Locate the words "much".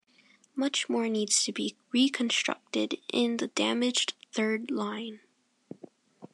0.55-0.89